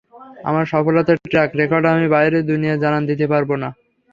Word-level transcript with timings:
আমার 0.43 0.65
সফলতার 0.73 1.17
track 1.23 1.49
record 1.59 1.85
আমি 1.93 2.05
বাইরের 2.13 2.43
দুনিয়ায় 2.51 2.81
জানান 2.83 3.03
দিতে 3.09 3.25
পারব 3.31 3.49
না। 3.63 3.69